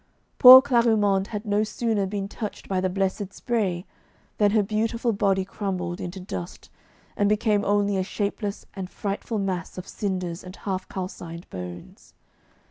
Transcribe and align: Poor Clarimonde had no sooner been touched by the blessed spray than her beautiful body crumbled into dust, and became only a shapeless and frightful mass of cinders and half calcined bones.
Poor 0.39 0.63
Clarimonde 0.63 1.27
had 1.27 1.45
no 1.45 1.63
sooner 1.63 2.07
been 2.07 2.27
touched 2.27 2.67
by 2.67 2.81
the 2.81 2.89
blessed 2.89 3.31
spray 3.31 3.85
than 4.39 4.49
her 4.49 4.63
beautiful 4.63 5.13
body 5.13 5.45
crumbled 5.45 6.01
into 6.01 6.19
dust, 6.19 6.71
and 7.15 7.29
became 7.29 7.63
only 7.63 7.97
a 7.97 8.03
shapeless 8.03 8.65
and 8.75 8.89
frightful 8.89 9.37
mass 9.37 9.77
of 9.77 9.87
cinders 9.87 10.43
and 10.43 10.55
half 10.55 10.89
calcined 10.89 11.47
bones. 11.51 12.15